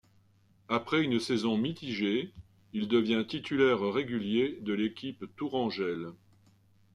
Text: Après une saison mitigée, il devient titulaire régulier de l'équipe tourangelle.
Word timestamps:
Après 0.67 1.03
une 1.03 1.19
saison 1.19 1.57
mitigée, 1.59 2.33
il 2.73 2.87
devient 2.87 3.23
titulaire 3.27 3.81
régulier 3.81 4.57
de 4.63 4.73
l'équipe 4.73 5.25
tourangelle. 5.35 6.07